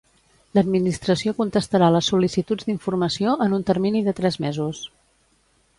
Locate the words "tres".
4.23-4.41